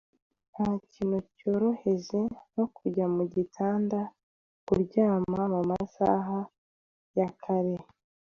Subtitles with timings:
[0.51, 2.19] Nta kintu cyoroheje
[2.51, 3.99] nko kujya mu gitanda
[4.65, 6.37] kuryama mu masaha
[7.17, 7.75] ya kare,